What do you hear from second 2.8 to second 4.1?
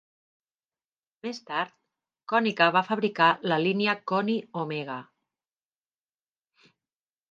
fabricar la línia